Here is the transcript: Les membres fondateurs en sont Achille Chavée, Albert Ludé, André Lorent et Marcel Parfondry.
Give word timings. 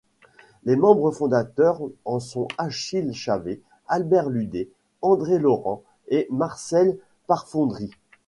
Les 0.63 0.75
membres 0.75 1.11
fondateurs 1.11 1.79
en 2.05 2.19
sont 2.19 2.47
Achille 2.57 3.13
Chavée, 3.13 3.61
Albert 3.87 4.29
Ludé, 4.31 4.71
André 5.03 5.37
Lorent 5.37 5.83
et 6.07 6.25
Marcel 6.31 6.97
Parfondry. 7.27 7.91